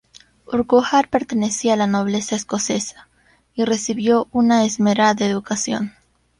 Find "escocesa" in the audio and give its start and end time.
2.35-3.07